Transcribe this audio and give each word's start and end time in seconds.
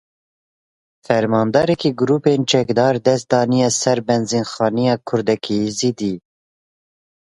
Fermanderekî 1.07 1.91
grûpên 1.99 2.41
çekdar 2.51 2.95
dest 3.05 3.25
daniye 3.31 3.69
ser 3.81 3.99
benzînxaneya 4.07 4.95
Kurdekî 5.07 5.55
Êzidî. 5.67 6.13